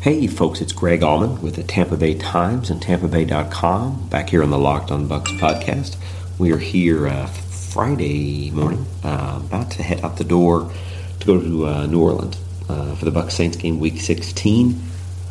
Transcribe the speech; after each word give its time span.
Hey, 0.00 0.28
folks, 0.28 0.60
it's 0.60 0.70
Greg 0.70 1.00
Auman 1.00 1.40
with 1.40 1.56
the 1.56 1.64
Tampa 1.64 1.96
Bay 1.96 2.14
Times 2.14 2.70
and 2.70 2.80
TampaBay.com 2.80 4.08
back 4.08 4.30
here 4.30 4.44
on 4.44 4.50
the 4.50 4.58
Locked 4.58 4.92
on 4.92 5.08
Bucs 5.08 5.36
podcast. 5.40 5.96
We 6.38 6.52
are 6.52 6.58
here 6.58 7.08
uh, 7.08 7.26
Friday 7.26 8.52
morning, 8.52 8.86
uh, 9.02 9.42
about 9.44 9.72
to 9.72 9.82
head 9.82 10.04
out 10.04 10.16
the 10.16 10.22
door 10.22 10.70
to 11.18 11.26
go 11.26 11.40
to 11.40 11.66
uh, 11.66 11.86
New 11.86 12.00
Orleans 12.00 12.40
uh, 12.68 12.94
for 12.94 13.06
the 13.06 13.10
Bucs 13.10 13.32
Saints 13.32 13.56
game, 13.56 13.80
Week 13.80 14.00
16. 14.00 14.80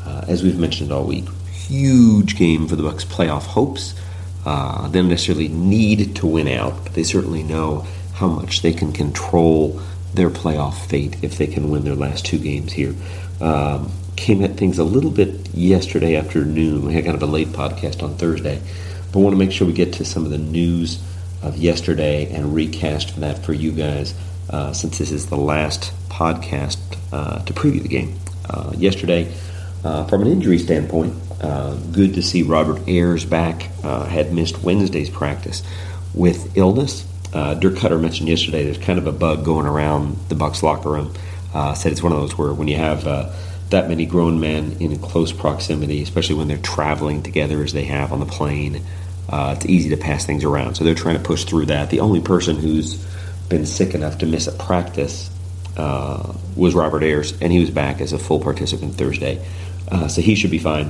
Uh, 0.06 0.26
as 0.28 0.44
we've 0.44 0.60
mentioned 0.60 0.92
all 0.92 1.06
week, 1.06 1.30
huge 1.50 2.36
game 2.36 2.68
for 2.68 2.76
the 2.76 2.84
Bucs' 2.84 3.06
playoff 3.06 3.44
hopes. 3.44 3.96
Uh, 4.46 4.90
they 4.90 5.00
don't 5.00 5.08
necessarily 5.08 5.48
need 5.48 6.14
to 6.18 6.28
win 6.28 6.50
out, 6.50 6.84
but 6.84 6.94
they 6.94 7.04
certainly 7.04 7.42
know 7.42 7.88
how 8.16 8.28
much 8.28 8.62
they 8.64 8.74
can 8.74 8.92
control 8.92 9.82
their 10.14 10.30
playoff 10.30 10.86
fate 10.88 11.18
if 11.22 11.38
they 11.38 11.48
can 11.48 11.70
win 11.70 11.84
their 11.84 11.96
last 11.96 12.26
two 12.26 12.40
games 12.40 12.74
here. 12.74 12.96
Um, 13.42 13.92
came 14.16 14.44
at 14.44 14.58
things 14.58 14.80
a 14.80 14.84
little 14.84 15.12
bit 15.12 15.50
yesterday 15.54 16.16
afternoon. 16.16 16.86
We 16.86 16.94
had 16.94 17.06
kind 17.06 17.16
of 17.16 17.24
a 17.24 17.28
late 17.28 17.50
podcast 17.50 18.02
on 18.02 18.16
Thursday, 18.16 18.62
but 19.12 19.20
want 19.20 19.34
to 19.34 19.38
make 19.38 19.52
sure 19.52 19.68
we 19.68 19.74
get 19.74 19.94
to 19.94 20.06
some 20.06 20.26
of 20.26 20.32
the 20.32 20.38
news 20.38 21.02
of 21.44 21.58
yesterday 21.58 22.34
and 22.34 22.54
recast 22.56 23.20
that 23.20 23.46
for 23.46 23.54
you 23.54 23.72
guys 23.72 24.16
uh, 24.50 24.74
since 24.74 24.98
this 24.98 25.12
is 25.12 25.28
the 25.28 25.38
last 25.38 25.94
podcast 26.10 26.80
uh, 27.12 27.44
to 27.46 27.54
preview 27.54 27.82
the 27.82 27.88
game. 27.88 28.18
Uh, 28.50 28.74
yesterday, 28.76 29.32
uh, 29.84 30.06
from 30.08 30.22
an 30.24 30.28
injury 30.28 30.58
standpoint, 30.58 31.14
uh, 31.42 31.76
good 31.92 32.16
to 32.16 32.22
see 32.22 32.44
Robert 32.44 32.82
Ayers 32.88 33.26
back. 33.26 33.70
Uh, 33.84 34.06
had 34.06 34.34
missed 34.34 34.64
Wednesday's 34.64 35.10
practice 35.10 35.64
with 36.14 36.58
illness. 36.58 37.06
Dirk 37.32 37.76
Koetter 37.76 38.02
mentioned 38.02 38.30
yesterday 38.30 38.64
there's 38.64 38.78
kind 38.78 39.00
of 39.00 39.08
a 39.08 39.12
bug 39.12 39.46
going 39.46 39.66
around 39.66 40.18
the 40.30 40.36
Bucs 40.36 40.64
locker 40.64 40.90
room. 40.90 41.14
said 41.76 41.92
it's 41.92 42.04
one 42.04 42.12
of 42.12 42.20
those 42.20 42.38
where 42.38 42.54
when 42.54 42.68
you 42.68 42.78
have 42.78 43.04
that 43.70 43.90
many 43.90 44.06
grown 44.06 44.40
men 44.40 44.78
in 44.80 44.98
close 45.00 45.32
proximity, 45.32 46.02
especially 46.02 46.36
when 46.36 46.48
they're 46.48 46.58
traveling 46.58 47.22
together 47.22 47.64
as 47.64 47.74
they 47.74 47.84
have 47.86 48.14
on 48.14 48.20
the 48.20 48.26
plane, 48.26 48.82
uh, 49.30 49.56
it's 49.58 49.66
easy 49.66 49.90
to 49.90 49.98
pass 49.98 50.26
things 50.26 50.44
around. 50.44 50.76
So 50.76 50.84
they're 50.84 50.96
trying 50.96 51.18
to 51.18 51.24
push 51.24 51.44
through 51.44 51.66
that. 51.66 51.90
The 51.90 52.00
only 52.00 52.22
person 52.22 52.56
who's 52.56 53.06
been 53.50 53.66
sick 53.66 53.94
enough 53.94 54.20
to 54.20 54.26
miss 54.26 54.48
a 54.48 54.54
practice 54.54 55.30
uh, 55.76 56.34
was 56.56 56.74
Robert 56.74 57.04
Ayers, 57.04 57.40
and 57.42 57.52
he 57.52 57.60
was 57.60 57.70
back 57.70 58.00
as 58.00 58.14
a 58.14 58.20
full 58.20 58.40
participant 58.40 58.96
Thursday. 58.96 59.46
Uh, 59.90 60.08
so 60.08 60.22
he 60.22 60.36
should 60.36 60.52
be 60.52 60.60
fine, 60.60 60.90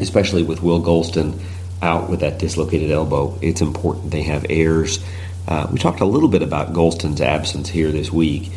especially 0.00 0.42
with 0.42 0.62
Will 0.62 0.80
Gholston 0.80 1.40
out 1.82 2.08
with 2.08 2.20
that 2.20 2.38
dislocated 2.38 2.90
elbow. 2.90 3.36
It's 3.42 3.60
important 3.60 4.10
they 4.10 4.22
have 4.22 4.46
Ayers. 4.48 5.04
Uh, 5.50 5.66
we 5.72 5.78
talked 5.78 6.00
a 6.00 6.04
little 6.04 6.28
bit 6.28 6.42
about 6.42 6.72
Gholston's 6.72 7.20
absence 7.20 7.68
here 7.68 7.90
this 7.90 8.12
week. 8.12 8.52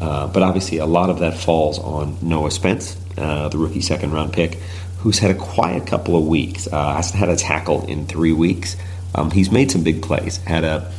Uh, 0.00 0.26
but 0.28 0.42
obviously, 0.42 0.78
a 0.78 0.86
lot 0.86 1.10
of 1.10 1.18
that 1.18 1.34
falls 1.34 1.78
on 1.78 2.16
Noah 2.22 2.50
Spence, 2.50 2.96
uh, 3.18 3.48
the 3.48 3.58
rookie 3.58 3.80
second 3.80 4.12
round 4.12 4.32
pick, 4.32 4.54
who's 4.98 5.18
had 5.18 5.30
a 5.30 5.34
quiet 5.34 5.86
couple 5.86 6.16
of 6.16 6.26
weeks. 6.26 6.66
Uh, 6.66 6.94
hasn't 6.94 7.18
had 7.18 7.28
a 7.28 7.36
tackle 7.36 7.84
in 7.86 8.06
three 8.06 8.32
weeks. 8.32 8.76
Um, 9.14 9.30
he's 9.30 9.50
made 9.50 9.70
some 9.70 9.82
big 9.82 10.02
plays. 10.02 10.38
Had 10.38 10.64
a 10.64 10.90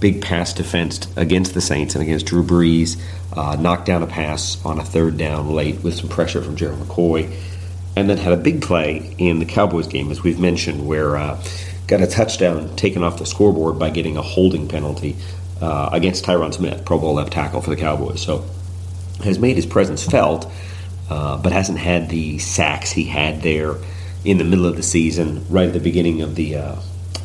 big 0.00 0.22
pass 0.22 0.52
defense 0.52 1.06
against 1.16 1.54
the 1.54 1.60
Saints 1.60 1.94
and 1.94 2.02
against 2.02 2.26
Drew 2.26 2.42
Brees. 2.42 3.00
Uh, 3.32 3.56
knocked 3.56 3.86
down 3.86 4.02
a 4.02 4.06
pass 4.06 4.62
on 4.64 4.78
a 4.78 4.84
third 4.84 5.18
down 5.18 5.50
late 5.50 5.82
with 5.82 5.94
some 5.94 6.08
pressure 6.08 6.42
from 6.42 6.56
Gerald 6.56 6.80
McCoy. 6.80 7.30
And 7.94 8.10
then 8.10 8.18
had 8.18 8.32
a 8.32 8.36
big 8.36 8.60
play 8.60 9.14
in 9.18 9.38
the 9.38 9.46
Cowboys 9.46 9.86
game, 9.86 10.10
as 10.10 10.22
we've 10.22 10.40
mentioned, 10.40 10.86
where 10.86 11.16
uh, 11.16 11.42
got 11.86 12.00
a 12.00 12.06
touchdown 12.06 12.74
taken 12.76 13.02
off 13.02 13.18
the 13.18 13.26
scoreboard 13.26 13.78
by 13.78 13.90
getting 13.90 14.16
a 14.16 14.22
holding 14.22 14.68
penalty 14.68 15.16
uh, 15.60 15.90
against 15.92 16.24
Tyron 16.24 16.52
Smith, 16.52 16.84
Pro 16.84 16.98
Bowl 16.98 17.14
left 17.14 17.32
tackle 17.32 17.60
for 17.60 17.70
the 17.70 17.76
Cowboys. 17.76 18.20
So 18.20 18.44
has 19.22 19.38
made 19.38 19.56
his 19.56 19.66
presence 19.66 20.04
felt, 20.04 20.50
uh, 21.08 21.38
but 21.38 21.52
hasn't 21.52 21.78
had 21.78 22.08
the 22.08 22.38
sacks 22.38 22.90
he 22.90 23.04
had 23.04 23.42
there 23.42 23.76
in 24.24 24.38
the 24.38 24.44
middle 24.44 24.66
of 24.66 24.76
the 24.76 24.82
season, 24.82 25.46
right 25.48 25.68
at 25.68 25.72
the 25.72 25.80
beginning 25.80 26.20
of 26.22 26.34
the 26.34 26.56
uh, 26.56 26.76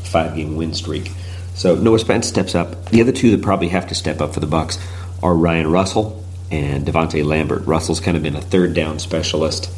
five 0.03 0.35
game 0.35 0.55
win 0.55 0.73
streak. 0.73 1.11
So 1.55 1.75
Noah 1.75 1.99
Spence 1.99 2.27
steps 2.27 2.55
up. 2.55 2.85
The 2.85 3.01
other 3.01 3.11
two 3.11 3.31
that 3.31 3.41
probably 3.41 3.69
have 3.69 3.87
to 3.87 3.95
step 3.95 4.21
up 4.21 4.33
for 4.33 4.39
the 4.39 4.47
Bucs 4.47 4.79
are 5.21 5.35
Ryan 5.35 5.69
Russell 5.71 6.23
and 6.49 6.85
DaVonte 6.85 7.25
Lambert. 7.25 7.65
Russell's 7.65 7.99
kind 7.99 8.15
of 8.15 8.23
been 8.23 8.35
a 8.35 8.41
third 8.41 8.73
down 8.73 8.99
specialist. 8.99 9.71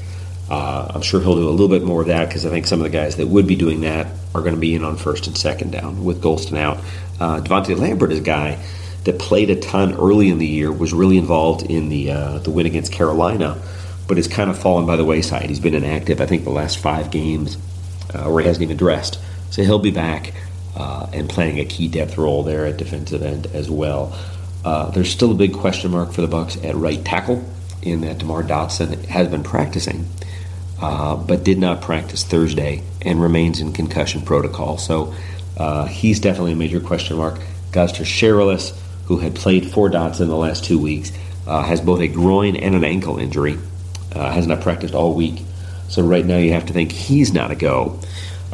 Uh, 0.50 0.92
I'm 0.94 1.02
sure 1.02 1.22
he'll 1.22 1.36
do 1.36 1.48
a 1.48 1.52
little 1.52 1.70
bit 1.70 1.84
more 1.84 2.02
of 2.02 2.08
that 2.08 2.28
because 2.28 2.46
I 2.46 2.50
think 2.50 2.68
some 2.68 2.80
of 2.80 2.84
the 2.84 2.90
guys 2.90 3.16
that 3.16 3.28
would 3.28 3.48
be 3.48 3.56
doing 3.56 3.82
that 3.82 4.08
are 4.36 4.42
going 4.42 4.56
to 4.56 4.60
be 4.60 4.76
in 4.76 4.84
on 4.84 4.98
first 4.98 5.28
and 5.28 5.38
second 5.38 5.72
down 5.72 6.04
with 6.04 6.22
Gholston 6.22 6.58
out. 6.58 6.78
Uh, 7.20 7.40
DaVonte 7.40 7.78
Lambert 7.78 8.12
is 8.12 8.20
a 8.20 8.24
guy 8.24 8.64
that 9.06 9.20
played 9.20 9.50
a 9.50 9.56
ton 9.56 9.94
early 9.94 10.30
in 10.30 10.38
the 10.38 10.48
year, 10.48 10.72
was 10.72 10.94
really 10.94 11.18
involved 11.18 11.64
in 11.64 11.90
the 11.90 12.12
uh, 12.12 12.38
the 12.40 12.52
win 12.52 12.66
against 12.66 12.92
Carolina, 12.92 13.62
but 14.08 14.18
has 14.18 14.28
kind 14.28 14.50
of 14.50 14.58
fallen 14.58 14.86
by 14.86 14.96
the 14.96 15.06
wayside. 15.06 15.50
He's 15.50 15.60
been 15.60 15.76
inactive, 15.76 16.22
I 16.22 16.26
think, 16.26 16.44
the 16.44 16.50
last 16.52 16.78
five 16.78 17.12
games, 17.12 17.58
uh, 18.14 18.30
where 18.30 18.42
he 18.42 18.48
hasn't 18.48 18.64
even 18.64 18.78
dressed. 18.78 19.20
So 19.50 19.64
he'll 19.64 19.80
be 19.80 19.92
back 19.92 20.34
uh, 20.76 21.08
and 21.14 21.30
playing 21.30 21.60
a 21.60 21.66
key 21.66 21.88
depth 21.88 22.18
role 22.18 22.44
there 22.44 22.66
at 22.66 22.78
defensive 22.78 23.22
end 23.22 23.48
as 23.48 23.70
well. 23.70 24.18
Uh, 24.66 24.90
there's 24.92 25.10
still 25.10 25.32
a 25.32 25.36
big 25.36 25.54
question 25.54 25.92
mark 25.92 26.14
for 26.14 26.22
the 26.22 26.28
Bucs 26.28 26.64
at 26.64 26.76
right 26.76 27.04
tackle, 27.04 27.44
in 27.82 28.02
that 28.02 28.18
Demar 28.18 28.44
Dotson 28.44 29.06
has 29.06 29.28
been 29.28 29.44
practicing. 29.44 30.08
Uh, 30.82 31.16
but 31.16 31.44
did 31.44 31.58
not 31.58 31.82
practice 31.82 32.24
Thursday 32.24 32.82
and 33.02 33.22
remains 33.22 33.62
in 33.62 33.72
concussion 33.72 34.22
protocol. 34.22 34.78
So 34.78 35.14
uh, 35.58 35.86
he's 35.86 36.20
definitely 36.20 36.54
a 36.54 36.58
major 36.58 36.80
question 36.80 37.18
mark. 37.18 37.40
Gosder 37.72 38.04
Cherilus, 38.04 38.78
who 39.06 39.18
had 39.18 39.36
played 39.36 39.72
for 39.72 39.90
Dotson 39.90 40.28
the 40.28 40.36
last 40.36 40.66
two 40.66 40.80
weeks, 40.80 41.12
uh, 41.48 41.64
has 41.64 41.80
both 41.80 42.02
a 42.02 42.08
groin 42.08 42.56
and 42.56 42.76
an 42.76 42.84
ankle 42.84 43.18
injury. 43.18 43.58
Uh, 44.14 44.32
has 44.32 44.46
not 44.46 44.62
practiced 44.62 44.94
all 44.94 45.14
week. 45.14 45.42
So 45.90 46.04
right 46.04 46.26
now 46.26 46.38
you 46.38 46.54
have 46.54 46.68
to 46.68 46.74
think 46.74 46.92
he's 46.92 47.34
not 47.34 47.52
a 47.52 47.56
go. 47.56 48.00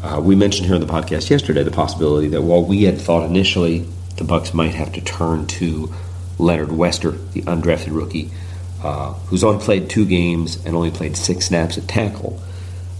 Uh, 0.01 0.21
we 0.23 0.35
mentioned 0.35 0.67
here 0.67 0.75
on 0.75 0.81
the 0.81 0.87
podcast 0.87 1.29
yesterday 1.29 1.63
the 1.63 1.71
possibility 1.71 2.29
that 2.29 2.41
while 2.41 2.63
we 2.63 2.83
had 2.83 2.99
thought 2.99 3.25
initially 3.25 3.79
the 4.15 4.23
Bucs 4.23 4.53
might 4.53 4.73
have 4.73 4.93
to 4.93 5.01
turn 5.01 5.47
to 5.47 5.93
Leonard 6.37 6.71
Wester, 6.71 7.11
the 7.11 7.41
undrafted 7.41 7.93
rookie, 7.93 8.31
uh, 8.83 9.13
who's 9.27 9.43
only 9.43 9.63
played 9.63 9.89
two 9.89 10.05
games 10.05 10.63
and 10.65 10.75
only 10.75 10.91
played 10.91 11.17
six 11.17 11.47
snaps 11.47 11.77
at 11.77 11.87
tackle. 11.87 12.41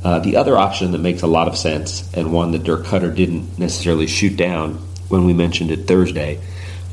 Uh, 0.04 0.20
the 0.20 0.38
other 0.38 0.58
option 0.58 0.92
that 0.92 1.00
makes 1.00 1.22
a 1.22 1.28
lot 1.28 1.48
of 1.48 1.58
sense, 1.58 2.12
and 2.14 2.32
one 2.32 2.52
that 2.52 2.64
Dirk 2.64 2.86
Koetter 2.86 3.14
didn't 3.14 3.60
necessarily 3.60 4.08
shoot 4.08 4.36
down 4.38 4.76
when 5.10 5.26
we 5.26 5.34
mentioned 5.34 5.72
it 5.72 5.88
Thursday, 5.88 6.40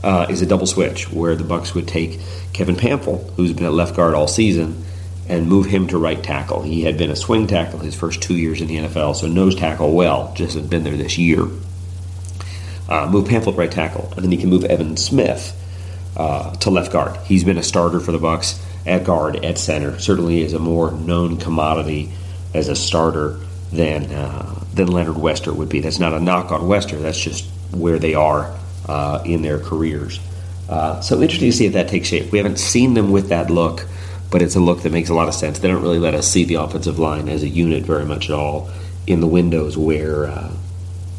uh, 0.02 0.26
is 0.28 0.42
a 0.42 0.46
double 0.46 0.66
switch 0.66 1.10
where 1.12 1.36
the 1.36 1.44
Bucs 1.44 1.74
would 1.74 1.86
take 1.86 2.20
Kevin 2.52 2.76
Pamphile, 2.76 3.32
who's 3.34 3.52
been 3.52 3.64
at 3.64 3.72
left 3.72 3.96
guard 3.96 4.14
all 4.14 4.28
season, 4.28 4.84
and 5.28 5.48
move 5.48 5.66
him 5.66 5.86
to 5.88 5.98
right 5.98 6.22
tackle. 6.22 6.62
He 6.62 6.82
had 6.82 6.98
been 6.98 7.10
a 7.10 7.16
swing 7.16 7.46
tackle 7.46 7.80
his 7.80 7.94
first 7.94 8.22
two 8.22 8.36
years 8.36 8.60
in 8.60 8.68
the 8.68 8.76
NFL, 8.76 9.16
so 9.16 9.26
knows 9.26 9.54
tackle 9.54 9.92
well, 9.92 10.32
just 10.34 10.54
has 10.54 10.66
been 10.66 10.84
there 10.84 10.96
this 10.96 11.18
year. 11.18 11.42
Uh, 12.88 13.08
move 13.10 13.28
Pamphile 13.28 13.52
to 13.52 13.52
right 13.52 13.70
tackle, 13.70 14.12
and 14.14 14.24
then 14.24 14.30
he 14.30 14.36
can 14.36 14.48
move 14.48 14.64
Evan 14.64 14.96
Smith 14.96 15.60
uh, 16.16 16.54
to 16.56 16.70
left 16.70 16.92
guard. 16.92 17.16
He's 17.24 17.44
been 17.44 17.58
a 17.58 17.62
starter 17.62 18.00
for 18.00 18.12
the 18.12 18.18
Bucs 18.18 18.60
at 18.86 19.04
guard, 19.04 19.44
at 19.44 19.58
center. 19.58 19.98
Certainly 19.98 20.42
is 20.42 20.52
a 20.52 20.58
more 20.58 20.92
known 20.92 21.36
commodity 21.36 22.10
as 22.54 22.68
a 22.68 22.76
starter 22.76 23.38
than 23.72 24.12
uh, 24.12 24.64
than 24.72 24.88
Leonard 24.88 25.18
Wester 25.18 25.52
would 25.52 25.68
be. 25.68 25.80
That's 25.80 25.98
not 25.98 26.14
a 26.14 26.20
knock 26.20 26.52
on 26.52 26.68
Wester. 26.68 26.96
That's 26.96 27.18
just 27.18 27.44
where 27.72 27.98
they 27.98 28.14
are 28.14 28.56
uh, 28.88 29.22
in 29.24 29.42
their 29.42 29.58
careers. 29.58 30.20
Uh, 30.68 31.00
so 31.00 31.20
interesting 31.20 31.50
to 31.50 31.56
see 31.56 31.66
if 31.66 31.72
that 31.74 31.88
takes 31.88 32.08
shape. 32.08 32.32
We 32.32 32.38
haven't 32.38 32.58
seen 32.58 32.94
them 32.94 33.12
with 33.12 33.28
that 33.28 33.50
look, 33.50 33.86
but 34.30 34.42
it's 34.42 34.56
a 34.56 34.60
look 34.60 34.82
that 34.82 34.92
makes 34.92 35.08
a 35.08 35.14
lot 35.14 35.28
of 35.28 35.34
sense. 35.34 35.58
They 35.58 35.68
don't 35.68 35.82
really 35.82 35.98
let 35.98 36.14
us 36.14 36.28
see 36.28 36.44
the 36.44 36.54
offensive 36.54 36.98
line 36.98 37.28
as 37.28 37.42
a 37.42 37.48
unit 37.48 37.84
very 37.84 38.04
much 38.04 38.28
at 38.30 38.34
all 38.34 38.70
in 39.06 39.20
the 39.20 39.26
windows 39.26 39.76
where 39.78 40.26
uh, 40.26 40.52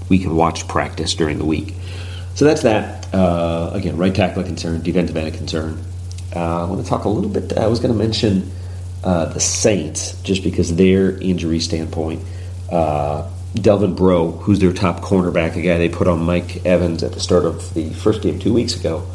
we 0.09 0.19
can 0.19 0.35
watch 0.35 0.67
practice 0.67 1.13
during 1.13 1.37
the 1.37 1.45
week. 1.45 1.73
So 2.35 2.45
that's 2.45 2.61
that. 2.63 3.13
Uh, 3.13 3.71
again, 3.73 3.97
right 3.97 4.13
tackle 4.13 4.43
concern, 4.43 4.81
defensive 4.81 5.15
end 5.15 5.33
concern. 5.33 5.83
Uh, 6.35 6.63
I 6.63 6.69
want 6.69 6.83
to 6.83 6.87
talk 6.87 7.05
a 7.05 7.09
little 7.09 7.29
bit. 7.29 7.57
I 7.57 7.67
was 7.67 7.79
going 7.79 7.93
to 7.93 7.97
mention 7.97 8.51
uh, 9.03 9.25
the 9.25 9.39
Saints 9.39 10.21
just 10.21 10.43
because 10.43 10.75
their 10.75 11.17
injury 11.19 11.59
standpoint. 11.59 12.23
Uh, 12.71 13.29
Delvin 13.55 13.95
Breaux, 13.95 14.31
who's 14.31 14.59
their 14.59 14.73
top 14.73 15.01
cornerback, 15.01 15.55
a 15.55 15.61
guy 15.61 15.77
they 15.77 15.89
put 15.89 16.07
on 16.07 16.21
Mike 16.21 16.65
Evans 16.65 17.01
at 17.01 17.13
the 17.13 17.19
start 17.19 17.45
of 17.45 17.73
the 17.73 17.89
first 17.91 18.21
game 18.21 18.39
two 18.39 18.53
weeks 18.53 18.75
ago, 18.75 19.07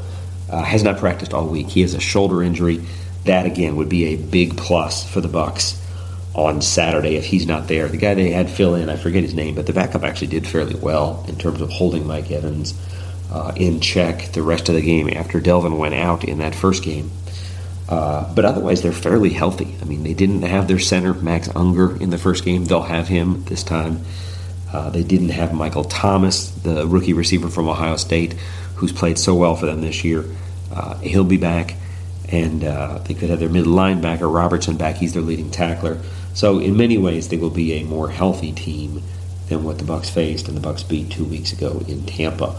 uh, 0.51 0.63
has 0.63 0.83
not 0.83 0.99
practiced 0.99 1.33
all 1.35 1.47
week. 1.47 1.69
He 1.69 1.83
has 1.83 1.95
a 1.95 2.01
shoulder 2.01 2.43
injury. 2.43 2.85
That 3.25 3.47
again 3.47 3.77
would 3.77 3.89
be 3.89 4.07
a 4.07 4.17
big 4.17 4.57
plus 4.57 5.09
for 5.09 5.21
the 5.21 5.29
Bucs 5.29 5.79
on 6.35 6.63
Saturday 6.63 7.17
if 7.17 7.25
he's 7.25 7.47
not 7.47 7.69
there. 7.69 7.89
The 7.89 7.99
guy 7.99 8.15
they 8.15 8.31
had 8.31 8.51
fill 8.51 8.75
in, 8.75 8.89
I 8.89 8.97
forget 8.97 9.23
his 9.23 9.35
name, 9.35 9.55
but 9.55 9.67
the 9.67 9.73
backup 9.73 10.03
actually 10.03 10.29
did 10.29 10.47
fairly 10.47 10.75
well 10.75 11.25
in 11.29 11.37
terms 11.37 11.61
of 11.61 11.71
holding 11.71 12.07
Mike 12.07 12.31
Evans 12.31 12.75
uh, 13.33 13.53
in 13.57 13.81
check 13.81 14.33
the 14.33 14.43
rest 14.43 14.69
of 14.69 14.75
the 14.75 14.83
game 14.83 15.09
after 15.09 15.41
Delvin 15.41 15.79
went 15.79 15.95
out 15.95 16.23
in 16.23 16.39
that 16.39 16.55
first 16.55 16.83
game. 16.83 17.11
Uh, 17.89 18.33
but 18.35 18.45
otherwise, 18.45 18.83
they're 18.83 18.93
fairly 18.93 19.31
healthy. 19.31 19.75
I 19.81 19.85
mean, 19.85 20.03
they 20.03 20.15
didn't 20.15 20.43
have 20.43 20.69
their 20.69 20.79
center, 20.79 21.15
Max 21.15 21.49
Unger, 21.57 21.97
in 22.01 22.11
the 22.11 22.19
first 22.19 22.45
game. 22.45 22.65
They'll 22.65 22.83
have 22.83 23.09
him 23.09 23.45
this 23.45 23.63
time. 23.63 24.05
Uh, 24.73 24.91
they 24.91 25.03
didn't 25.03 25.31
have 25.31 25.53
Michael 25.53 25.85
Thomas, 25.85 26.51
the 26.51 26.87
rookie 26.87 27.13
receiver 27.13 27.49
from 27.49 27.69
Ohio 27.69 27.97
State, 27.97 28.35
who's 28.77 28.93
played 28.93 29.19
so 29.19 29.35
well 29.35 29.57
for 29.57 29.67
them 29.67 29.81
this 29.81 30.05
year. 30.05 30.25
Uh, 30.71 30.97
he'll 30.99 31.25
be 31.25 31.37
back. 31.37 31.75
And 32.29 32.65
uh, 32.65 32.99
they 32.99 33.13
could 33.13 33.29
have 33.29 33.41
their 33.41 33.51
middle 33.51 33.75
linebacker, 33.75 34.33
Robertson, 34.33 34.79
back. 34.79 34.97
He's 34.97 35.13
their 35.13 35.23
leading 35.23 35.51
tackler. 35.51 36.01
So 36.33 36.59
in 36.61 36.79
many 36.79 36.97
ways, 36.97 37.29
they 37.29 37.37
will 37.37 37.51
be 37.51 37.75
a 37.75 37.85
more 37.85 38.09
healthy 38.09 38.53
team 38.53 39.03
than 39.49 39.65
what 39.65 39.79
the 39.79 39.85
Bucs 39.85 40.09
faced 40.09 40.49
and 40.49 40.57
the 40.57 40.67
Bucs 40.67 40.89
beat 40.89 41.11
two 41.11 41.25
weeks 41.25 41.53
ago 41.53 41.83
in 41.87 42.07
Tampa. 42.07 42.59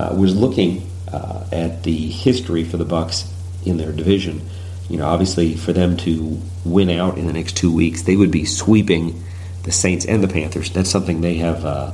Uh, 0.00 0.14
was 0.14 0.34
looking 0.34 0.88
uh, 1.12 1.44
at 1.52 1.82
the 1.82 2.08
history 2.08 2.64
for 2.64 2.78
the 2.78 2.86
Bucs 2.86 3.30
in 3.66 3.76
their 3.76 3.92
division. 3.92 4.40
You 4.88 4.96
know, 4.96 5.06
obviously, 5.06 5.56
for 5.56 5.74
them 5.74 5.98
to 5.98 6.40
win 6.64 6.88
out 6.88 7.18
in 7.18 7.26
the 7.26 7.34
next 7.34 7.58
two 7.58 7.70
weeks, 7.74 8.02
they 8.02 8.16
would 8.16 8.30
be 8.30 8.46
sweeping 8.46 9.22
the 9.64 9.72
Saints 9.72 10.06
and 10.06 10.22
the 10.22 10.28
Panthers. 10.28 10.70
That's 10.70 10.88
something 10.88 11.20
they 11.20 11.34
have 11.34 11.66
uh, 11.66 11.92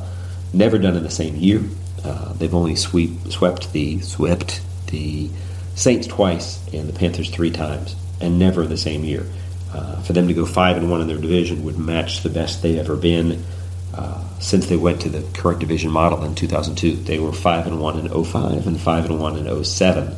never 0.52 0.78
done 0.78 0.96
in 0.96 1.02
the 1.02 1.10
same 1.10 1.34
year. 1.34 1.62
Uh, 2.04 2.32
they've 2.34 2.54
only 2.54 2.76
sweep, 2.76 3.10
swept 3.28 3.72
the 3.72 3.98
swept 4.02 4.60
the 4.86 5.28
Saints 5.74 6.06
twice 6.06 6.64
and 6.72 6.88
the 6.88 6.96
Panthers 6.96 7.30
three 7.30 7.50
times, 7.50 7.96
and 8.20 8.38
never 8.38 8.62
in 8.62 8.68
the 8.68 8.76
same 8.76 9.02
year. 9.02 9.26
Uh, 9.74 10.00
for 10.02 10.12
them 10.12 10.28
to 10.28 10.34
go 10.34 10.46
five 10.46 10.76
and 10.76 10.92
one 10.92 11.00
in 11.00 11.08
their 11.08 11.18
division 11.18 11.64
would 11.64 11.76
match 11.76 12.22
the 12.22 12.30
best 12.30 12.62
they've 12.62 12.78
ever 12.78 12.94
been 12.94 13.42
uh, 13.96 14.22
since 14.38 14.66
they 14.66 14.76
went 14.76 15.00
to 15.00 15.08
the 15.08 15.22
current 15.38 15.58
division 15.58 15.90
model 15.90 16.22
in 16.24 16.34
2002. 16.34 16.96
They 16.96 17.18
were 17.18 17.32
five 17.32 17.66
and 17.66 17.80
one 17.80 17.98
in 17.98 18.24
05 18.24 18.66
and 18.66 18.80
five 18.80 19.06
and 19.06 19.18
one 19.18 19.36
in 19.36 19.64
07. 19.64 20.14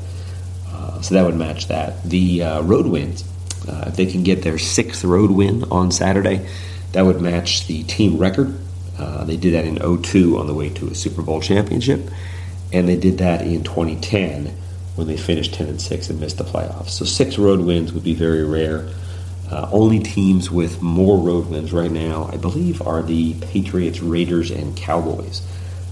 Uh, 0.68 1.00
so 1.00 1.14
that 1.14 1.24
would 1.24 1.36
match 1.36 1.68
that. 1.68 2.02
The 2.02 2.42
uh, 2.42 2.62
road 2.62 2.86
wins, 2.86 3.24
uh, 3.68 3.84
if 3.86 3.96
they 3.96 4.06
can 4.06 4.22
get 4.22 4.42
their 4.42 4.58
sixth 4.58 5.04
road 5.04 5.30
win 5.30 5.64
on 5.70 5.92
Saturday, 5.92 6.48
that 6.92 7.02
would 7.02 7.20
match 7.20 7.66
the 7.66 7.84
team 7.84 8.18
record. 8.18 8.58
Uh, 8.98 9.24
they 9.24 9.36
did 9.36 9.54
that 9.54 9.64
in 9.64 9.76
02 9.76 10.38
on 10.38 10.46
the 10.46 10.54
way 10.54 10.70
to 10.70 10.88
a 10.88 10.94
Super 10.94 11.22
Bowl 11.22 11.40
championship, 11.40 12.10
and 12.72 12.88
they 12.88 12.96
did 12.96 13.18
that 13.18 13.42
in 13.42 13.62
2010 13.62 14.52
when 14.96 15.06
they 15.06 15.16
finished 15.16 15.54
10 15.54 15.68
and 15.68 15.80
6 15.80 16.10
and 16.10 16.18
missed 16.18 16.38
the 16.38 16.44
playoffs. 16.44 16.90
So 16.90 17.04
six 17.04 17.38
road 17.38 17.60
wins 17.60 17.92
would 17.92 18.02
be 18.02 18.14
very 18.14 18.44
rare. 18.44 18.88
Uh, 19.50 19.68
only 19.72 19.98
teams 19.98 20.50
with 20.50 20.82
more 20.82 21.18
road 21.18 21.48
wins 21.48 21.72
right 21.72 21.90
now, 21.90 22.28
I 22.32 22.36
believe, 22.36 22.82
are 22.82 23.02
the 23.02 23.34
Patriots, 23.34 24.00
Raiders, 24.00 24.50
and 24.50 24.76
Cowboys. 24.76 25.42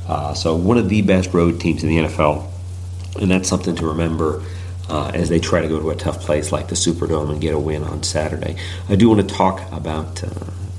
Uh, 0.07 0.35
so 0.35 0.55
one 0.55 0.79
of 0.79 0.89
the 0.89 1.03
best 1.03 1.33
road 1.33 1.61
teams 1.61 1.83
in 1.83 1.89
the 1.89 1.97
NFL, 1.97 2.47
and 3.21 3.31
that's 3.31 3.49
something 3.49 3.75
to 3.77 3.87
remember 3.87 4.43
uh, 4.89 5.11
as 5.15 5.29
they 5.29 5.41
try 5.41 5.61
to 5.61 5.69
go 5.69 5.81
to 5.81 5.91
a 5.91 5.97
tough 5.97 6.21
place 6.21 6.53
like 6.53 6.69
the 6.69 6.75
Superdome 6.75 7.31
and 7.31 7.41
get 7.41 7.55
a 7.55 7.59
win 7.59 7.83
on 7.83 8.03
Saturday. 8.03 8.57
I 8.89 8.97
do 8.97 9.09
want 9.09 9.27
to 9.27 9.35
talk 9.35 9.61
about 9.73 10.23
uh, 10.23 10.29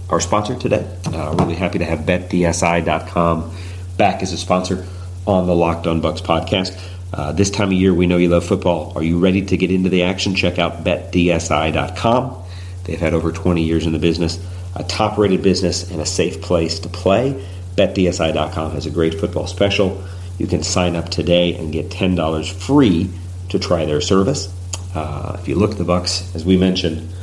our 0.10 0.22
sponsor 0.22 0.56
today. 0.56 0.88
Uh, 1.06 1.36
really 1.40 1.56
happy 1.56 1.80
to 1.80 1.86
have 1.86 2.00
BetDSI.com 2.00 3.54
back 3.98 4.22
as 4.22 4.32
a 4.32 4.38
sponsor 4.38 4.86
on 5.26 5.48
the 5.48 5.56
Locked 5.56 5.88
On 5.88 6.02
Bucs 6.02 6.22
podcast. 6.22 6.80
Uh, 7.12 7.32
this 7.32 7.50
time 7.50 7.70
of 7.70 7.74
year, 7.74 7.94
we 7.94 8.06
know 8.06 8.18
you 8.18 8.30
love 8.30 8.46
football. 8.46 8.94
Are 8.96 9.04
you 9.04 9.20
ready 9.20 9.42
to 9.46 9.58
get 9.58 9.72
into 9.72 9.90
the 9.90 10.04
action? 10.04 10.36
Check 10.36 10.60
out 10.60 10.84
BetDSI.com. 10.84 12.44
They've 12.88 13.00
had 13.00 13.14
over 13.14 13.32
20 13.32 13.64
years 13.64 13.86
in 13.86 13.92
the 13.92 14.00
business, 14.00 14.40
a 14.76 14.84
top 14.84 15.18
rated 15.18 15.44
business, 15.44 15.92
and 15.92 16.02
a 16.02 16.06
safe 16.06 16.42
place 16.42 16.80
to 16.80 16.90
play. 16.90 17.46
BetDSI.com 17.76 18.72
has 18.72 18.86
a 18.86 18.90
great 18.90 19.20
football 19.20 19.46
special. 19.46 20.04
You 20.40 20.48
can 20.48 20.64
sign 20.64 20.96
up 20.96 21.10
today 21.10 21.56
and 21.56 21.72
get 21.72 21.90
$10 21.90 22.52
free 22.52 23.12
to 23.50 23.60
try 23.60 23.86
their 23.86 24.02
service. 24.02 24.54
Uh, 24.96 25.38
if 25.40 25.48
you 25.48 25.56
look 25.56 25.78
the 25.78 25.84
Bucs, 25.84 26.34
as 26.34 26.46
we 26.46 26.58
mentioned, 26.58 27.14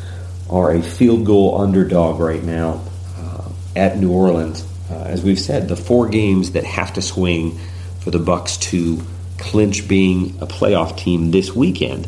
are 0.50 0.72
a 0.72 0.82
field 0.82 1.24
goal 1.24 1.58
underdog 1.60 2.20
right 2.20 2.42
now 2.42 2.84
uh, 3.18 3.48
at 3.74 3.98
New 3.98 4.12
Orleans. 4.12 4.66
Uh, 4.90 5.04
as 5.04 5.24
we've 5.24 5.40
said, 5.40 5.68
the 5.68 5.76
four 5.76 6.08
games 6.08 6.52
that 6.52 6.64
have 6.64 6.92
to 6.92 7.02
swing 7.02 7.58
for 8.00 8.10
the 8.10 8.18
Bucs 8.18 8.60
to 8.60 9.00
clinch 9.38 9.88
being 9.88 10.36
a 10.40 10.46
playoff 10.46 10.96
team 10.98 11.30
this 11.30 11.54
weekend. 11.54 12.06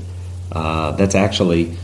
Uh, 0.52 0.92
that's 0.92 1.14
actually 1.14 1.76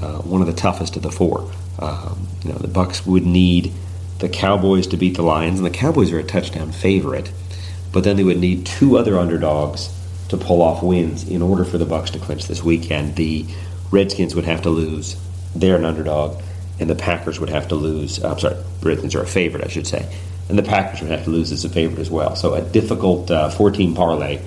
uh, 0.00 0.18
one 0.18 0.40
of 0.40 0.46
the 0.46 0.52
toughest 0.52 0.96
of 0.96 1.02
the 1.02 1.10
four. 1.10 1.50
Um, 1.78 2.28
you 2.44 2.52
know, 2.52 2.58
the 2.58 2.68
Bucs 2.68 3.06
would 3.06 3.26
need 3.26 3.72
the 4.18 4.28
Cowboys 4.28 4.86
to 4.88 4.96
beat 4.96 5.16
the 5.16 5.22
Lions, 5.22 5.58
and 5.58 5.66
the 5.66 5.70
Cowboys 5.70 6.12
are 6.12 6.18
a 6.18 6.24
touchdown 6.24 6.72
favorite. 6.72 7.30
But 7.92 8.04
then 8.04 8.16
they 8.16 8.24
would 8.24 8.38
need 8.38 8.66
two 8.66 8.98
other 8.98 9.18
underdogs 9.18 9.94
to 10.28 10.36
pull 10.36 10.60
off 10.60 10.82
wins 10.82 11.28
in 11.28 11.40
order 11.40 11.64
for 11.64 11.78
the 11.78 11.86
Bucs 11.86 12.10
to 12.10 12.18
clinch 12.18 12.46
this 12.46 12.62
weekend. 12.62 13.16
The 13.16 13.46
Redskins 13.90 14.34
would 14.34 14.44
have 14.44 14.62
to 14.62 14.70
lose; 14.70 15.16
they're 15.54 15.76
an 15.76 15.84
underdog, 15.84 16.42
and 16.78 16.90
the 16.90 16.94
Packers 16.94 17.40
would 17.40 17.48
have 17.48 17.68
to 17.68 17.74
lose. 17.74 18.22
I'm 18.22 18.38
sorry, 18.38 18.56
Redskins 18.82 19.14
are 19.14 19.22
a 19.22 19.26
favorite, 19.26 19.64
I 19.64 19.68
should 19.68 19.86
say, 19.86 20.06
and 20.48 20.58
the 20.58 20.62
Packers 20.62 21.00
would 21.00 21.10
have 21.10 21.24
to 21.24 21.30
lose 21.30 21.52
as 21.52 21.64
a 21.64 21.68
favorite 21.68 22.00
as 22.00 22.10
well. 22.10 22.36
So 22.36 22.54
a 22.54 22.62
difficult 22.62 23.30
uh, 23.30 23.50
14 23.50 23.94
parlay 23.94 24.40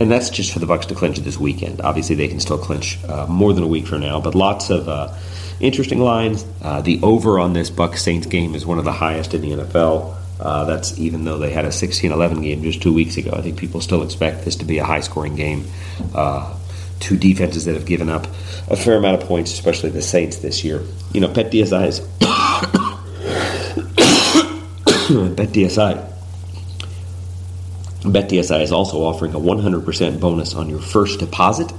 and 0.00 0.10
that's 0.10 0.30
just 0.30 0.52
for 0.52 0.58
the 0.58 0.66
Bucs 0.66 0.86
to 0.86 0.94
clinch 0.94 1.18
this 1.18 1.38
weekend. 1.38 1.80
Obviously, 1.80 2.16
they 2.16 2.28
can 2.28 2.40
still 2.40 2.58
clinch 2.58 3.02
uh, 3.04 3.26
more 3.28 3.52
than 3.52 3.62
a 3.62 3.66
week 3.66 3.86
from 3.86 4.00
now, 4.00 4.20
but 4.20 4.34
lots 4.34 4.70
of 4.70 4.88
uh, 4.88 5.14
interesting 5.60 6.00
lines. 6.00 6.44
Uh, 6.62 6.80
the 6.80 7.00
over 7.02 7.38
on 7.38 7.52
this 7.52 7.70
Bucs 7.70 7.98
Saints 7.98 8.26
game 8.26 8.54
is 8.54 8.66
one 8.66 8.78
of 8.78 8.84
the 8.84 8.92
highest 8.92 9.34
in 9.34 9.40
the 9.40 9.50
NFL. 9.50 10.16
Uh, 10.40 10.64
that's 10.64 10.98
even 10.98 11.24
though 11.24 11.38
they 11.38 11.52
had 11.52 11.64
a 11.64 11.68
16-11 11.68 12.42
game 12.42 12.62
just 12.62 12.82
two 12.82 12.92
weeks 12.92 13.16
ago. 13.16 13.30
I 13.32 13.40
think 13.40 13.56
people 13.56 13.80
still 13.80 14.02
expect 14.02 14.44
this 14.44 14.56
to 14.56 14.64
be 14.64 14.78
a 14.78 14.84
high-scoring 14.84 15.36
game. 15.36 15.64
Uh, 16.12 16.58
two 16.98 17.16
defenses 17.16 17.66
that 17.66 17.74
have 17.74 17.86
given 17.86 18.08
up 18.10 18.26
a 18.68 18.76
fair 18.76 18.96
amount 18.96 19.22
of 19.22 19.28
points, 19.28 19.52
especially 19.52 19.90
the 19.90 20.02
Saints 20.02 20.38
this 20.38 20.64
year. 20.64 20.82
You 21.12 21.20
know, 21.20 21.28
Bet 21.28 21.52
DSI 21.52 21.86
is 21.86 22.00
Bet 25.36 25.48
DSI 25.50 26.13
BetDSI 28.04 28.62
is 28.62 28.70
also 28.70 28.98
offering 28.98 29.34
a 29.34 29.40
100% 29.40 30.20
bonus 30.20 30.54
on 30.54 30.68
your 30.68 30.78
first 30.78 31.20
deposit. 31.20 31.72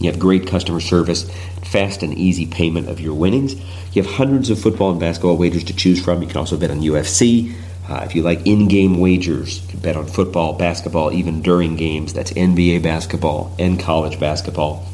You 0.00 0.10
have 0.10 0.18
great 0.18 0.46
customer 0.46 0.80
service, 0.80 1.30
fast 1.64 2.02
and 2.02 2.14
easy 2.14 2.46
payment 2.46 2.88
of 2.88 2.98
your 2.98 3.14
winnings. 3.14 3.54
You 3.94 4.02
have 4.02 4.12
hundreds 4.14 4.48
of 4.48 4.58
football 4.58 4.90
and 4.90 4.98
basketball 4.98 5.36
wagers 5.36 5.64
to 5.64 5.76
choose 5.76 6.02
from. 6.02 6.22
You 6.22 6.28
can 6.28 6.38
also 6.38 6.56
bet 6.56 6.70
on 6.70 6.80
UFC. 6.80 7.54
Uh, 7.88 8.00
if 8.04 8.14
you 8.14 8.22
like 8.22 8.46
in 8.46 8.68
game 8.68 8.98
wagers, 8.98 9.62
you 9.62 9.68
can 9.68 9.80
bet 9.80 9.96
on 9.96 10.06
football, 10.06 10.54
basketball, 10.54 11.12
even 11.12 11.42
during 11.42 11.76
games. 11.76 12.14
That's 12.14 12.32
NBA 12.32 12.82
basketball 12.82 13.54
and 13.58 13.78
college 13.78 14.18
basketball. 14.18 14.86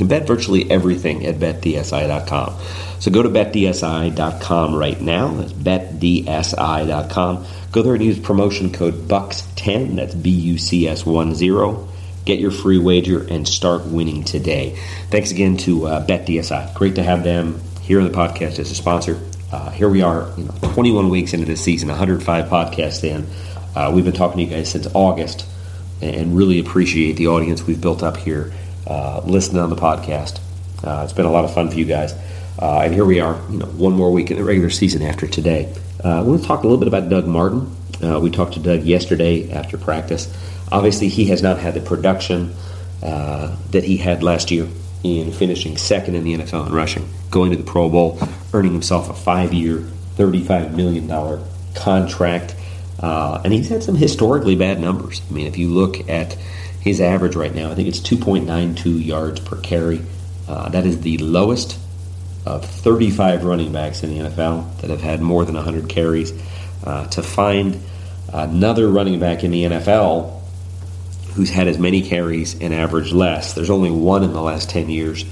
Bet 0.00 0.26
virtually 0.26 0.70
everything 0.70 1.26
at 1.26 1.36
betdsi.com. 1.36 2.54
So 2.98 3.10
go 3.10 3.22
to 3.22 3.28
betdsi.com 3.28 4.74
right 4.74 5.00
now. 5.00 5.28
That's 5.28 5.52
betdsi.com. 5.52 7.46
Go 7.72 7.82
there 7.82 7.94
and 7.94 8.02
use 8.02 8.18
promotion 8.18 8.72
code 8.72 9.08
BUCS10. 9.08 9.96
That's 9.96 10.14
B 10.14 10.30
U 10.30 10.58
C 10.58 10.88
S 10.88 11.06
1 11.06 11.34
0. 11.34 11.88
Get 12.24 12.38
your 12.38 12.50
free 12.50 12.78
wager 12.78 13.26
and 13.28 13.46
start 13.46 13.86
winning 13.86 14.24
today. 14.24 14.78
Thanks 15.10 15.30
again 15.32 15.56
to 15.58 15.86
uh, 15.86 16.06
BetDSI. 16.06 16.74
Great 16.74 16.94
to 16.94 17.02
have 17.02 17.24
them 17.24 17.60
here 17.82 18.00
on 18.00 18.06
the 18.06 18.16
podcast 18.16 18.58
as 18.58 18.70
a 18.70 18.74
sponsor. 18.74 19.20
Uh, 19.50 19.70
here 19.70 19.88
we 19.88 20.02
are, 20.02 20.32
you 20.38 20.44
know, 20.44 20.54
21 20.72 21.08
weeks 21.10 21.34
into 21.34 21.44
this 21.44 21.60
season, 21.60 21.88
105 21.88 22.46
podcasts 22.46 23.04
in. 23.04 23.26
Uh, 23.74 23.90
we've 23.92 24.04
been 24.04 24.14
talking 24.14 24.38
to 24.38 24.44
you 24.44 24.56
guys 24.56 24.70
since 24.70 24.86
August 24.94 25.46
and 26.00 26.36
really 26.36 26.58
appreciate 26.58 27.16
the 27.16 27.26
audience 27.28 27.66
we've 27.66 27.80
built 27.80 28.02
up 28.02 28.16
here 28.16 28.52
uh, 28.86 29.20
listening 29.24 29.62
on 29.62 29.70
the 29.70 29.76
podcast. 29.76 30.40
Uh, 30.84 31.02
it's 31.04 31.12
been 31.12 31.26
a 31.26 31.30
lot 31.30 31.44
of 31.44 31.54
fun 31.54 31.70
for 31.70 31.76
you 31.76 31.84
guys. 31.84 32.12
Uh, 32.58 32.80
and 32.80 32.94
here 32.94 33.04
we 33.04 33.20
are, 33.20 33.40
you 33.50 33.58
know, 33.58 33.66
one 33.66 33.92
more 33.92 34.10
week 34.10 34.30
in 34.30 34.36
the 34.36 34.44
regular 34.44 34.70
season 34.70 35.02
after 35.02 35.26
today. 35.26 35.72
Uh, 36.04 36.18
I 36.18 36.22
want 36.22 36.40
to 36.40 36.46
talk 36.46 36.60
a 36.60 36.62
little 36.62 36.78
bit 36.78 36.88
about 36.88 37.08
Doug 37.08 37.26
Martin. 37.26 37.74
Uh, 38.02 38.18
we 38.20 38.30
talked 38.30 38.54
to 38.54 38.60
Doug 38.60 38.82
yesterday 38.82 39.50
after 39.52 39.78
practice. 39.78 40.32
Obviously, 40.70 41.08
he 41.08 41.26
has 41.26 41.42
not 41.42 41.58
had 41.58 41.74
the 41.74 41.80
production 41.80 42.54
that 43.00 43.84
he 43.84 43.96
had 43.96 44.22
last 44.22 44.50
year 44.50 44.68
in 45.02 45.32
finishing 45.32 45.76
second 45.76 46.14
in 46.14 46.24
the 46.24 46.34
NFL 46.36 46.66
in 46.66 46.72
rushing, 46.72 47.08
going 47.30 47.50
to 47.50 47.56
the 47.56 47.64
Pro 47.64 47.88
Bowl, 47.88 48.18
earning 48.52 48.72
himself 48.72 49.10
a 49.10 49.14
five-year, 49.14 49.78
$35 50.16 50.74
million 50.74 51.08
contract. 51.74 52.54
Uh, 53.02 53.40
and 53.44 53.52
he's 53.52 53.68
had 53.68 53.82
some 53.82 53.96
historically 53.96 54.54
bad 54.54 54.80
numbers. 54.80 55.20
I 55.28 55.32
mean, 55.32 55.46
if 55.46 55.58
you 55.58 55.68
look 55.68 56.08
at 56.08 56.34
his 56.80 57.00
average 57.00 57.34
right 57.34 57.54
now, 57.54 57.70
I 57.70 57.74
think 57.74 57.88
it's 57.88 58.00
2.92 58.00 59.04
yards 59.04 59.40
per 59.40 59.56
carry. 59.60 60.02
Uh, 60.48 60.68
that 60.68 60.86
is 60.86 61.00
the 61.00 61.18
lowest 61.18 61.78
of 62.46 62.64
35 62.64 63.44
running 63.44 63.72
backs 63.72 64.02
in 64.02 64.10
the 64.10 64.28
NFL 64.28 64.80
that 64.80 64.90
have 64.90 65.00
had 65.00 65.20
more 65.20 65.44
than 65.44 65.54
100 65.54 65.88
carries. 65.88 66.32
Uh, 66.84 67.06
to 67.08 67.22
find 67.22 67.80
another 68.32 68.88
running 68.88 69.20
back 69.20 69.44
in 69.44 69.50
the 69.50 69.64
NFL 69.64 70.40
who's 71.34 71.50
had 71.50 71.68
as 71.68 71.78
many 71.78 72.02
carries 72.02 72.60
and 72.60 72.74
averaged 72.74 73.12
less, 73.12 73.54
there's 73.54 73.70
only 73.70 73.90
one 73.90 74.22
in 74.22 74.32
the 74.32 74.42
last 74.42 74.70
10 74.70 74.90
years. 74.90 75.24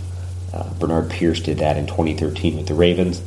Uh, 0.52 0.72
Bernard 0.74 1.10
Pierce 1.10 1.40
did 1.40 1.58
that 1.58 1.76
in 1.76 1.86
2013 1.86 2.56
with 2.56 2.66
the 2.66 2.74
Ravens. 2.74 3.22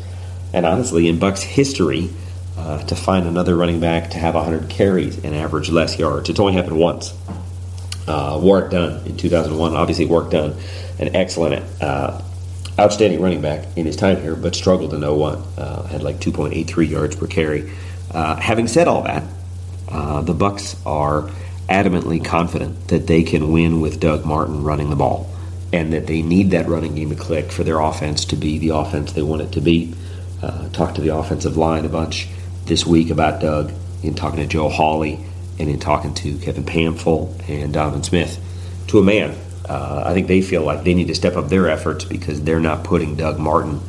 and 0.53 0.65
honestly, 0.65 1.07
in 1.07 1.17
Bucs 1.17 1.41
history, 1.41 2.09
uh, 2.57 2.83
to 2.83 2.95
find 2.95 3.27
another 3.27 3.55
running 3.55 3.79
back 3.79 4.12
to 4.12 4.17
have 4.17 4.36
100 4.36 4.69
carries 4.69 5.24
and 5.24 5.36
average 5.36 5.69
less 5.69 5.98
yards. 5.98 6.29
It's 6.29 6.39
only 6.39 6.53
happened 6.53 6.77
once. 6.77 7.13
Uh, 8.07 8.39
Warrick 8.41 8.72
Dunn 8.72 9.05
in 9.05 9.17
2001, 9.17 9.75
obviously 9.75 10.05
Warrick 10.05 10.31
Dunn, 10.31 10.55
an 11.00 11.15
excellent, 11.15 11.65
uh, 11.81 12.22
outstanding 12.79 13.22
running 13.22 13.41
back 13.41 13.65
in 13.77 13.86
his 13.86 13.95
time 13.95 14.22
here, 14.22 14.36
but 14.36 14.55
struggled 14.55 14.93
in 14.93 15.01
01. 15.01 15.38
Uh, 15.57 15.83
had 15.88 16.03
like 16.03 16.17
2.83 16.17 16.89
yards 16.89 17.15
per 17.15 17.27
carry. 17.27 17.72
Uh, 18.12 18.36
having 18.36 18.67
said 18.67 18.88
all 18.88 19.03
that, 19.03 19.24
uh, 19.89 20.22
the 20.22 20.33
Bucs 20.33 20.75
are 20.86 21.29
adamantly 21.69 22.24
confident 22.24 22.89
that 22.89 23.07
they 23.07 23.24
can 23.24 23.51
win 23.51 23.79
with 23.79 24.00
Doug 24.00 24.25
Martin 24.25 24.63
running 24.63 24.89
the 24.89 24.95
ball, 24.95 25.29
and 25.72 25.93
that 25.93 26.07
they 26.07 26.22
need 26.22 26.51
that 26.51 26.67
running 26.67 26.93
game 26.93 27.10
to 27.10 27.15
click 27.15 27.51
for 27.51 27.63
their 27.63 27.79
offense 27.79 28.25
to 28.25 28.36
be 28.36 28.60
the 28.60 28.69
offense 28.69 29.13
they 29.13 29.22
want 29.22 29.41
it 29.41 29.51
to 29.53 29.62
be. 29.62 29.93
Uh, 30.41 30.67
talked 30.69 30.95
to 30.95 31.01
the 31.01 31.15
offensive 31.15 31.55
line 31.55 31.86
a 31.86 31.89
bunch 31.89 32.27
this 32.65 32.86
week 32.86 33.10
about 33.10 33.41
Doug 33.41 33.72
in 34.03 34.15
talking 34.15 34.39
to 34.39 34.48
Joe 34.48 34.70
Hawley 34.70 35.20
and 35.60 35.70
in 35.70 35.79
talking 35.79 36.13
to 36.15 36.38
Kevin 36.39 36.63
Pamphile 36.63 37.34
and 37.48 37.74
Donovan 37.74 38.03
Smith 38.03 38.39
to 38.88 39.00
a 39.00 39.03
man. 39.03 39.36
Uh, 39.67 40.03
I 40.05 40.13
think 40.13 40.27
they 40.27 40.41
feel 40.41 40.63
like 40.63 40.84
they 40.84 40.93
need 40.93 41.08
to 41.08 41.15
step 41.15 41.36
up 41.36 41.50
their 41.50 41.70
efforts 41.70 42.03
because 42.03 42.41
they're 42.41 42.60
not 42.60 42.84
putting 42.84 43.15
Doug 43.15 43.39
Martin 43.39 43.79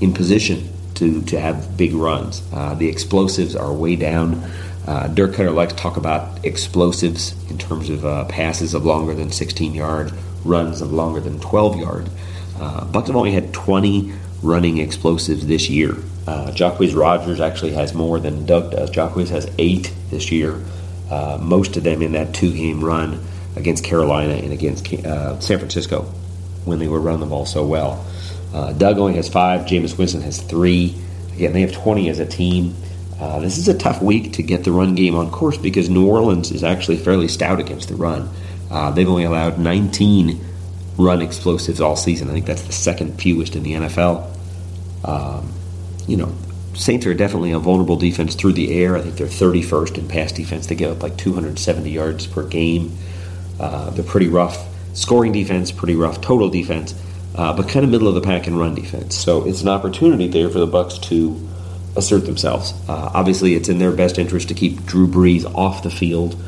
in 0.00 0.12
position 0.12 0.68
to, 0.94 1.22
to 1.22 1.40
have 1.40 1.76
big 1.76 1.94
runs. 1.94 2.42
Uh, 2.52 2.74
the 2.74 2.88
explosives 2.88 3.56
are 3.56 3.72
way 3.72 3.96
down. 3.96 4.42
Uh, 4.86 5.08
Dirk 5.08 5.32
Koetter 5.32 5.54
likes 5.54 5.72
to 5.72 5.78
talk 5.78 5.96
about 5.96 6.44
explosives 6.44 7.34
in 7.50 7.56
terms 7.56 7.88
of 7.88 8.04
uh, 8.04 8.24
passes 8.26 8.74
of 8.74 8.84
longer 8.84 9.14
than 9.14 9.30
16 9.30 9.74
yard, 9.74 10.12
runs 10.44 10.80
of 10.80 10.92
longer 10.92 11.20
than 11.20 11.40
12 11.40 11.78
yard. 11.78 12.10
Uh, 12.58 12.84
Bucs 12.86 13.06
have 13.06 13.16
only 13.16 13.32
had 13.32 13.54
20 13.54 14.12
running 14.42 14.78
explosives 14.78 15.46
this 15.46 15.70
year. 15.70 15.96
Uh, 16.26 16.52
Rodgers 16.94 17.40
actually 17.40 17.72
has 17.72 17.94
more 17.94 18.20
than 18.20 18.46
Doug 18.46 18.70
does. 18.70 18.90
Jacquizz 18.90 19.28
has 19.28 19.50
eight 19.58 19.92
this 20.10 20.30
year, 20.30 20.62
uh, 21.10 21.38
most 21.40 21.76
of 21.76 21.82
them 21.82 22.02
in 22.02 22.12
that 22.12 22.32
two 22.34 22.52
game 22.52 22.84
run 22.84 23.24
against 23.56 23.84
Carolina 23.84 24.34
and 24.34 24.52
against 24.52 24.92
uh, 24.92 25.38
San 25.40 25.58
Francisco 25.58 26.02
when 26.64 26.78
they 26.78 26.88
were 26.88 27.00
running 27.00 27.20
the 27.20 27.26
ball 27.26 27.44
so 27.44 27.66
well. 27.66 28.04
Uh, 28.54 28.72
Doug 28.72 28.98
only 28.98 29.14
has 29.14 29.28
five, 29.28 29.62
Jameis 29.62 29.98
Winston 29.98 30.22
has 30.22 30.40
three. 30.40 30.94
Again, 31.34 31.52
they 31.52 31.62
have 31.62 31.72
20 31.72 32.08
as 32.08 32.18
a 32.18 32.26
team. 32.26 32.74
Uh, 33.18 33.40
this 33.40 33.58
is 33.58 33.68
a 33.68 33.76
tough 33.76 34.02
week 34.02 34.32
to 34.34 34.42
get 34.42 34.64
the 34.64 34.72
run 34.72 34.94
game 34.94 35.14
on 35.14 35.30
course 35.30 35.56
because 35.56 35.88
New 35.88 36.06
Orleans 36.06 36.50
is 36.50 36.62
actually 36.64 36.96
fairly 36.96 37.28
stout 37.28 37.60
against 37.60 37.88
the 37.88 37.94
run. 37.94 38.28
Uh, 38.70 38.90
they've 38.90 39.08
only 39.08 39.24
allowed 39.24 39.58
19 39.58 40.40
run 40.98 41.22
explosives 41.22 41.80
all 41.80 41.96
season. 41.96 42.28
I 42.28 42.32
think 42.32 42.46
that's 42.46 42.62
the 42.62 42.72
second 42.72 43.20
fewest 43.20 43.56
in 43.56 43.62
the 43.62 43.72
NFL. 43.72 44.28
Um, 45.04 45.52
you 46.06 46.16
know, 46.16 46.32
Saints 46.74 47.04
are 47.04 47.12
definitely 47.12 47.52
a 47.52 47.58
vulnerable 47.58 47.96
defense 47.96 48.34
through 48.34 48.54
the 48.54 48.72
air. 48.82 48.96
I 48.96 49.02
think 49.02 49.16
they're 49.16 49.26
31st 49.26 49.98
in 49.98 50.08
pass 50.08 50.32
defense. 50.32 50.66
They 50.66 50.74
give 50.74 50.90
up 50.90 51.02
like 51.02 51.16
270 51.18 51.90
yards 51.90 52.26
per 52.26 52.46
game. 52.46 52.96
Uh, 53.60 53.90
they're 53.90 54.04
pretty 54.04 54.28
rough. 54.28 54.66
Scoring 54.94 55.32
defense, 55.32 55.70
pretty 55.70 55.94
rough. 55.94 56.20
Total 56.20 56.48
defense, 56.48 56.94
uh, 57.34 57.54
but 57.54 57.68
kind 57.68 57.84
of 57.84 57.90
middle 57.90 58.08
of 58.08 58.14
the 58.14 58.22
pack 58.22 58.46
in 58.46 58.56
run 58.56 58.74
defense. 58.74 59.14
So 59.14 59.46
it's 59.46 59.62
an 59.62 59.68
opportunity 59.68 60.28
there 60.28 60.48
for 60.48 60.58
the 60.58 60.66
Bucs 60.66 61.00
to 61.04 61.48
assert 61.94 62.24
themselves. 62.24 62.72
Uh, 62.88 63.10
obviously, 63.14 63.54
it's 63.54 63.68
in 63.68 63.78
their 63.78 63.92
best 63.92 64.18
interest 64.18 64.48
to 64.48 64.54
keep 64.54 64.84
Drew 64.86 65.06
Brees 65.06 65.44
off 65.54 65.82
the 65.82 65.90
field, 65.90 66.42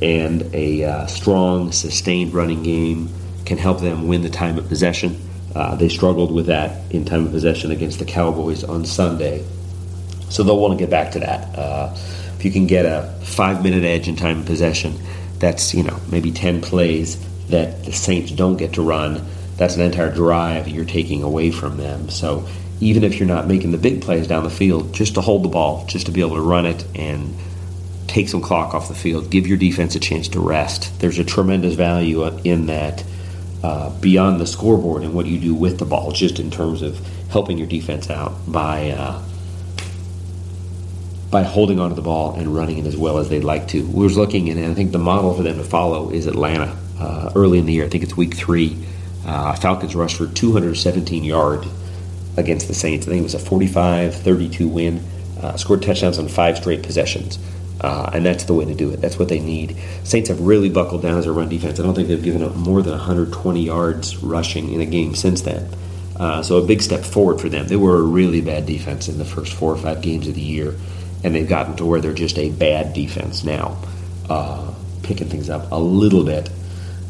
and 0.00 0.42
a 0.54 0.84
uh, 0.84 1.06
strong, 1.06 1.70
sustained 1.72 2.32
running 2.32 2.62
game 2.62 3.10
can 3.44 3.58
help 3.58 3.80
them 3.80 4.08
win 4.08 4.22
the 4.22 4.30
time 4.30 4.58
of 4.58 4.68
possession. 4.68 5.20
Uh, 5.56 5.74
they 5.74 5.88
struggled 5.88 6.30
with 6.30 6.46
that 6.46 6.82
in 6.92 7.02
time 7.06 7.24
of 7.24 7.32
possession 7.32 7.70
against 7.70 7.98
the 7.98 8.04
Cowboys 8.04 8.62
on 8.62 8.84
Sunday. 8.84 9.42
So 10.28 10.42
they'll 10.42 10.60
want 10.60 10.78
to 10.78 10.84
get 10.84 10.90
back 10.90 11.12
to 11.12 11.20
that. 11.20 11.58
Uh, 11.58 11.94
if 12.38 12.44
you 12.44 12.50
can 12.50 12.66
get 12.66 12.84
a 12.84 13.10
five 13.22 13.62
minute 13.62 13.82
edge 13.82 14.06
in 14.06 14.16
time 14.16 14.40
of 14.40 14.46
possession, 14.46 14.92
that's, 15.38 15.72
you 15.72 15.82
know, 15.82 15.98
maybe 16.10 16.30
10 16.30 16.60
plays 16.60 17.16
that 17.46 17.86
the 17.86 17.92
Saints 17.92 18.32
don't 18.32 18.58
get 18.58 18.74
to 18.74 18.82
run. 18.82 19.26
That's 19.56 19.76
an 19.76 19.80
entire 19.80 20.12
drive 20.12 20.68
you're 20.68 20.84
taking 20.84 21.22
away 21.22 21.50
from 21.50 21.78
them. 21.78 22.10
So 22.10 22.46
even 22.80 23.02
if 23.02 23.18
you're 23.18 23.26
not 23.26 23.48
making 23.48 23.72
the 23.72 23.78
big 23.78 24.02
plays 24.02 24.26
down 24.26 24.44
the 24.44 24.50
field, 24.50 24.92
just 24.92 25.14
to 25.14 25.22
hold 25.22 25.42
the 25.42 25.48
ball, 25.48 25.86
just 25.86 26.04
to 26.04 26.12
be 26.12 26.20
able 26.20 26.36
to 26.36 26.42
run 26.42 26.66
it 26.66 26.84
and 26.94 27.34
take 28.08 28.28
some 28.28 28.42
clock 28.42 28.74
off 28.74 28.88
the 28.88 28.94
field, 28.94 29.30
give 29.30 29.46
your 29.46 29.56
defense 29.56 29.94
a 29.94 30.00
chance 30.00 30.28
to 30.28 30.38
rest. 30.40 31.00
There's 31.00 31.18
a 31.18 31.24
tremendous 31.24 31.76
value 31.76 32.26
in 32.26 32.66
that 32.66 33.02
uh, 33.66 33.90
beyond 33.98 34.40
the 34.40 34.46
scoreboard 34.46 35.02
and 35.02 35.12
what 35.12 35.26
you 35.26 35.40
do 35.40 35.52
with 35.52 35.80
the 35.80 35.84
ball, 35.84 36.12
just 36.12 36.38
in 36.38 36.52
terms 36.52 36.82
of 36.82 37.00
helping 37.30 37.58
your 37.58 37.66
defense 37.66 38.08
out 38.08 38.32
by 38.46 38.90
uh, 38.90 39.20
by 41.32 41.42
holding 41.42 41.80
onto 41.80 41.96
the 41.96 42.02
ball 42.02 42.36
and 42.36 42.54
running 42.54 42.78
it 42.78 42.86
as 42.86 42.96
well 42.96 43.18
as 43.18 43.28
they'd 43.28 43.42
like 43.42 43.66
to. 43.66 43.84
We 43.84 44.04
was 44.04 44.16
looking, 44.16 44.48
and 44.50 44.64
I 44.64 44.72
think 44.72 44.92
the 44.92 44.98
model 44.98 45.34
for 45.34 45.42
them 45.42 45.56
to 45.56 45.64
follow 45.64 46.10
is 46.10 46.28
Atlanta. 46.28 46.76
Uh, 46.96 47.32
early 47.34 47.58
in 47.58 47.66
the 47.66 47.72
year, 47.72 47.84
I 47.84 47.88
think 47.88 48.04
it's 48.04 48.16
week 48.16 48.34
three. 48.36 48.78
Uh, 49.26 49.56
Falcons 49.56 49.96
rushed 49.96 50.16
for 50.16 50.28
217 50.28 51.24
yards 51.24 51.66
against 52.36 52.68
the 52.68 52.74
Saints. 52.74 53.06
I 53.06 53.10
think 53.10 53.20
it 53.20 53.24
was 53.24 53.34
a 53.34 53.38
45-32 53.38 54.70
win. 54.70 55.02
Uh, 55.42 55.56
scored 55.56 55.82
touchdowns 55.82 56.20
on 56.20 56.28
five 56.28 56.56
straight 56.56 56.84
possessions. 56.84 57.38
Uh, 57.80 58.10
and 58.14 58.24
that's 58.24 58.44
the 58.44 58.54
way 58.54 58.64
to 58.64 58.74
do 58.74 58.90
it. 58.90 59.00
That's 59.00 59.18
what 59.18 59.28
they 59.28 59.38
need. 59.38 59.76
Saints 60.02 60.28
have 60.28 60.40
really 60.40 60.70
buckled 60.70 61.02
down 61.02 61.18
as 61.18 61.26
a 61.26 61.32
run 61.32 61.48
defense. 61.48 61.78
I 61.78 61.82
don't 61.82 61.94
think 61.94 62.08
they've 62.08 62.22
given 62.22 62.42
up 62.42 62.54
more 62.54 62.80
than 62.82 62.92
120 62.92 63.62
yards 63.62 64.16
rushing 64.22 64.72
in 64.72 64.80
a 64.80 64.86
game 64.86 65.14
since 65.14 65.42
then. 65.42 65.68
Uh, 66.18 66.42
so 66.42 66.56
a 66.56 66.66
big 66.66 66.80
step 66.80 67.04
forward 67.04 67.40
for 67.40 67.50
them. 67.50 67.68
They 67.68 67.76
were 67.76 67.96
a 67.96 68.02
really 68.02 68.40
bad 68.40 68.64
defense 68.64 69.08
in 69.08 69.18
the 69.18 69.24
first 69.24 69.52
four 69.52 69.72
or 69.72 69.76
five 69.76 70.00
games 70.00 70.26
of 70.26 70.34
the 70.34 70.40
year, 70.40 70.74
and 71.22 71.34
they've 71.34 71.48
gotten 71.48 71.76
to 71.76 71.84
where 71.84 72.00
they're 72.00 72.14
just 72.14 72.38
a 72.38 72.50
bad 72.50 72.94
defense 72.94 73.44
now, 73.44 73.76
uh, 74.30 74.72
picking 75.02 75.28
things 75.28 75.50
up 75.50 75.70
a 75.70 75.78
little 75.78 76.24
bit 76.24 76.48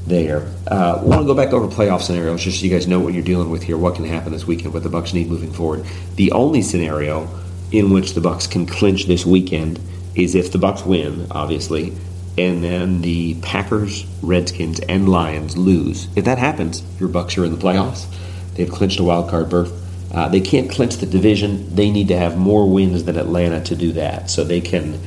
there. 0.09 0.53
Uh, 0.67 1.01
want 1.05 1.21
to 1.21 1.27
go 1.27 1.35
back 1.35 1.53
over 1.53 1.69
playoff 1.69 2.03
scenarios 2.03 2.43
just 2.43 2.59
so 2.59 2.65
you 2.65 2.73
guys 2.73 2.89
know 2.89 2.99
what 2.99 3.15
you're 3.15 3.23
dealing 3.23 3.51
with 3.51 3.63
here, 3.63 3.79
what 3.79 3.95
can 3.95 4.05
happen 4.05 4.33
this 4.33 4.49
weekend, 4.49 4.75
what 4.75 4.83
the 4.83 4.89
Bucs 4.89 5.15
need 5.15 5.29
moving 5.29 5.53
forward. 5.53 5.87
The 6.17 6.33
only 6.33 6.63
scenario 6.63 7.29
in 7.71 7.91
which 7.91 8.15
the 8.15 8.21
Bucs 8.21 8.51
can 8.51 8.67
clinch 8.67 9.07
this 9.07 9.25
weekend– 9.25 9.79
is 10.25 10.35
if 10.35 10.53
the 10.53 10.59
Bucs 10.59 10.87
win, 10.87 11.27
obviously, 11.31 11.93
and 12.39 12.63
then 12.63 13.01
the 13.03 13.35
Packers, 13.41 14.05
Redskins, 14.23 14.81
and 14.81 15.09
Lions 15.09 15.57
lose. 15.57 16.09
If 16.17 16.25
that 16.25 16.39
happens, 16.39 16.83
your 17.01 17.09
Bucs 17.09 17.41
are 17.41 17.45
in 17.45 17.53
the 17.53 17.59
playoffs. 17.59 18.07
They've 18.55 18.71
clinched 18.71 19.01
a 19.01 19.05
wild 19.05 19.31
card 19.31 19.49
berth. 19.49 19.83
Uh, 20.13 20.29
they 20.29 20.41
can't 20.41 20.71
clinch 20.71 20.97
the 20.97 21.07
division. 21.07 21.75
They 21.75 21.91
need 21.91 22.09
to 22.09 22.19
have 22.19 22.37
more 22.37 22.71
wins 22.71 23.05
than 23.05 23.17
Atlanta 23.17 23.63
to 23.65 23.77
do 23.77 23.93
that, 23.93 24.31
so 24.31 24.45
they 24.45 24.61
can 24.61 24.99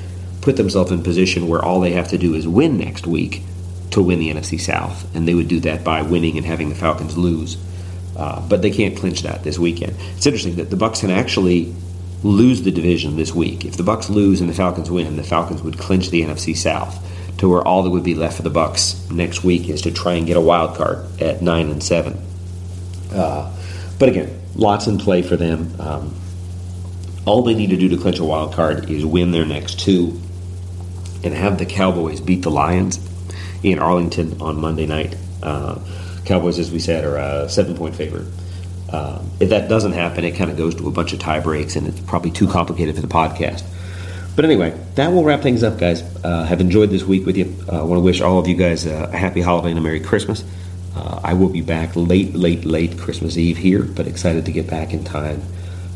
put 0.42 0.58
themselves 0.58 0.92
in 0.92 1.04
position 1.04 1.48
where 1.48 1.64
all 1.64 1.80
they 1.80 1.92
have 1.92 2.08
to 2.10 2.18
do 2.18 2.34
is 2.34 2.48
win 2.48 2.78
next 2.78 3.06
week 3.06 3.44
to 3.92 4.02
win 4.02 4.20
the 4.20 4.32
NFC 4.34 4.60
South, 4.60 5.14
and 5.16 5.28
they 5.28 5.34
would 5.34 5.48
do 5.48 5.60
that 5.62 5.84
by 5.84 6.02
winning 6.02 6.38
and 6.38 6.46
having 6.46 6.70
the 6.70 6.76
Falcons 6.76 7.18
lose. 7.18 7.58
Uh, 8.16 8.46
but 8.48 8.62
they 8.62 8.72
can't 8.72 8.98
clinch 8.98 9.24
that 9.24 9.44
this 9.44 9.58
weekend. 9.58 9.96
It's 10.16 10.26
interesting 10.26 10.56
that 10.58 10.70
the 10.70 10.76
Bucs 10.76 11.02
can 11.02 11.10
actually 11.10 11.74
lose 12.24 12.64
the 12.64 12.72
division 12.72 13.16
this 13.16 13.34
week. 13.34 13.66
If 13.66 13.78
the 13.78 13.84
Bucs 13.84 14.10
lose 14.10 14.42
and 14.42 14.50
the 14.50 14.54
Falcons 14.54 14.92
win, 14.92 15.16
the 15.16 15.24
Falcons 15.24 15.62
would 15.62 15.78
clinch 15.78 16.10
the 16.10 16.22
NFC 16.22 16.56
South 16.56 17.06
to 17.38 17.48
where 17.48 17.66
all 17.66 17.84
that 17.84 17.90
would 17.90 18.04
be 18.04 18.16
left 18.16 18.38
for 18.38 18.44
the 18.44 18.52
Bucs 18.52 19.10
next 19.12 19.44
week 19.44 19.70
is 19.70 19.82
to 19.84 19.92
try 19.92 20.14
and 20.14 20.28
get 20.28 20.36
a 20.36 20.42
wild 20.42 20.76
card 20.76 21.06
at 21.22 21.42
nine 21.42 21.70
and 21.70 21.82
seven. 21.82 22.20
Uh, 23.14 23.56
but 23.98 24.10
again, 24.10 24.42
lots 24.56 24.88
in 24.88 24.98
play 24.98 25.22
for 25.22 25.38
them. 25.38 25.74
Um, 25.80 26.16
all 27.26 27.44
they 27.44 27.54
need 27.54 27.70
to 27.70 27.78
do 27.78 27.90
to 27.90 27.98
clinch 27.98 28.20
a 28.20 28.24
wild 28.24 28.54
card 28.54 28.90
is 28.90 29.06
win 29.06 29.32
their 29.32 29.46
next 29.46 29.80
two 29.80 30.20
and 31.24 31.34
have 31.34 31.58
the 31.58 31.66
Cowboys 31.66 32.20
beat 32.22 32.42
the 32.42 32.52
Lions 32.52 33.00
in 33.64 33.80
Arlington 33.80 34.42
on 34.42 34.60
Monday 34.60 34.86
night. 34.86 35.16
Uh, 35.42 35.80
Cowboys, 36.26 36.60
as 36.60 36.72
we 36.72 36.80
said, 36.80 37.04
are 37.06 37.18
a 37.18 37.50
seven 37.50 37.76
point 37.76 37.96
favorite. 37.96 38.28
Um, 38.92 39.30
if 39.40 39.50
that 39.50 39.70
doesn't 39.70 39.92
happen, 39.92 40.24
it 40.24 40.32
kind 40.32 40.50
of 40.50 40.58
goes 40.58 40.76
to 40.76 40.88
a 40.88 40.92
bunch 40.92 41.14
of 41.14 41.20
tie 41.20 41.40
breaks, 41.40 41.76
and 41.76 41.88
it's 41.88 42.00
probably 42.02 42.32
too 42.32 42.48
complicated 42.48 42.96
for 42.96 43.02
the 43.02 43.08
podcast. 43.08 43.64
But 44.36 44.46
anyway, 44.46 44.80
that 44.96 45.12
will 45.12 45.24
wrap 45.24 45.42
things 45.42 45.64
up, 45.64 45.78
guys. 45.78 46.02
Uh, 46.24 46.46
have 46.46 46.62
enjoyed 46.62 46.90
this 46.90 47.04
week 47.04 47.26
with 47.26 47.38
you. 47.38 47.56
I 47.70 47.78
uh, 47.78 47.86
want 47.86 48.00
to 48.00 48.04
wish 48.04 48.22
all 48.22 48.40
of 48.40 48.48
you 48.48 48.56
guys 48.56 48.86
a 48.86 49.16
happy 49.16 49.42
holiday 49.42 49.70
and 49.70 49.78
a 49.78 49.82
Merry 49.82 50.00
Christmas. 50.00 50.44
Uh, 50.96 51.20
I 51.24 51.34
will 51.34 51.50
be 51.50 51.62
back 51.62 51.96
late, 51.96 52.34
late, 52.34 52.66
late 52.66 52.98
Christmas 52.98 53.38
Eve 53.38 53.58
here, 53.58 53.84
but 53.84 54.08
excited 54.08 54.46
to 54.46 54.52
get 54.52 54.68
back 54.68 54.94
in 54.94 55.04
time 55.04 55.42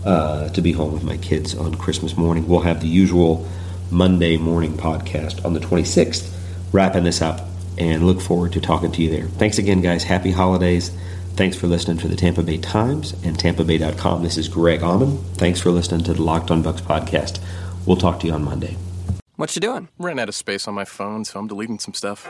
uh, 0.05 0.49
to 0.49 0.61
be 0.61 0.71
home 0.71 0.93
with 0.93 1.03
my 1.03 1.17
kids 1.17 1.55
on 1.55 1.75
Christmas 1.75 2.17
morning. 2.17 2.47
We'll 2.47 2.61
have 2.61 2.81
the 2.81 2.87
usual 2.87 3.47
Monday 3.89 4.37
morning 4.37 4.73
podcast 4.73 5.43
on 5.45 5.53
the 5.53 5.59
26th, 5.59 6.29
wrapping 6.71 7.03
this 7.03 7.21
up, 7.21 7.47
and 7.77 8.05
look 8.05 8.21
forward 8.21 8.53
to 8.53 8.61
talking 8.61 8.91
to 8.91 9.01
you 9.01 9.09
there. 9.09 9.27
Thanks 9.27 9.57
again, 9.57 9.81
guys. 9.81 10.03
Happy 10.03 10.31
holidays. 10.31 10.91
Thanks 11.35 11.57
for 11.57 11.65
listening 11.67 11.97
to 11.97 12.07
the 12.07 12.15
Tampa 12.15 12.43
Bay 12.43 12.57
Times 12.59 13.13
and 13.23 13.37
TampaBay.com. 13.37 14.21
This 14.21 14.37
is 14.37 14.47
Greg 14.47 14.81
Auman. 14.81 15.17
Thanks 15.35 15.59
for 15.59 15.71
listening 15.71 16.03
to 16.05 16.13
the 16.13 16.21
Locked 16.21 16.51
on 16.51 16.63
Bucs 16.63 16.81
podcast. 16.81 17.39
We'll 17.87 17.97
talk 17.97 18.19
to 18.19 18.27
you 18.27 18.33
on 18.33 18.43
Monday. 18.43 18.77
What 19.35 19.55
you 19.55 19.59
doing? 19.59 19.89
Ran 19.97 20.19
out 20.19 20.29
of 20.29 20.35
space 20.35 20.67
on 20.67 20.75
my 20.75 20.85
phone, 20.85 21.25
so 21.25 21.39
I'm 21.39 21.47
deleting 21.47 21.79
some 21.79 21.95
stuff. 21.95 22.29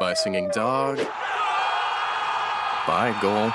Bye 0.00 0.14
singing 0.14 0.50
dog. 0.52 0.96
Bye 2.86 3.16
goal. 3.22 3.52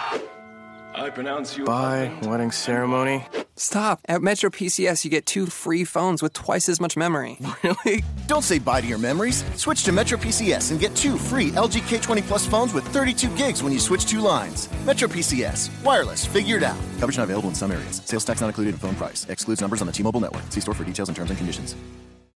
I 0.95 1.09
pronounce 1.09 1.57
you. 1.57 1.65
Bye 1.65 2.17
wedding 2.23 2.51
ceremony. 2.51 3.25
Stop. 3.59 3.99
At 4.07 4.21
Metro 4.21 4.49
PCS, 4.49 5.03
you 5.03 5.11
get 5.11 5.25
two 5.25 5.45
free 5.45 5.83
phones 5.83 6.23
with 6.23 6.31
twice 6.31 6.69
as 6.69 6.79
much 6.79 6.95
memory. 6.97 7.37
Really? 7.61 8.03
Don't 8.27 8.43
say 8.43 8.57
bye 8.57 8.79
to 8.79 8.87
your 8.87 8.97
memories. 8.97 9.43
Switch 9.55 9.83
to 9.83 9.91
Metro 9.91 10.17
PCS 10.17 10.71
and 10.71 10.79
get 10.79 10.95
two 10.95 11.17
free 11.17 11.49
LG 11.51 11.81
K20 11.89 12.21
Plus 12.21 12.45
phones 12.45 12.73
with 12.73 12.85
32 12.87 13.35
gigs 13.35 13.61
when 13.61 13.73
you 13.73 13.79
switch 13.79 14.05
two 14.05 14.21
lines. 14.21 14.69
Metro 14.85 15.09
PCS. 15.09 15.69
Wireless. 15.83 16.25
Figured 16.25 16.63
out. 16.63 16.77
Coverage 16.99 17.17
not 17.17 17.25
available 17.25 17.49
in 17.49 17.55
some 17.55 17.71
areas. 17.71 18.01
Sales 18.05 18.23
tax 18.23 18.39
not 18.39 18.47
included 18.47 18.75
in 18.75 18.79
phone 18.79 18.95
price. 18.95 19.25
Excludes 19.29 19.59
numbers 19.59 19.81
on 19.81 19.87
the 19.87 19.93
T-Mobile 19.93 20.21
network. 20.21 20.43
See 20.53 20.61
store 20.61 20.73
for 20.73 20.85
details 20.85 21.09
and 21.09 21.15
terms 21.15 21.31
and 21.31 21.37
conditions. 21.37 21.75